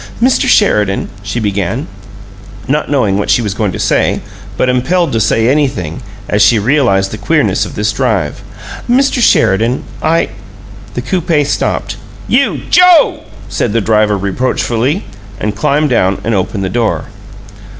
[0.19, 0.47] "Mr.
[0.49, 1.85] Sheridan," she began,
[2.67, 4.19] not knowing what she was going to say,
[4.57, 8.41] but impelled to say anything, as she realized the queerness of this drive
[8.89, 9.21] "Mr.
[9.21, 10.29] Sheridan, I"
[10.95, 11.97] The coupe stopped.
[12.27, 15.03] "You, JOE!" said the driver, reproachfully,
[15.39, 17.05] and climbed down and opened the door.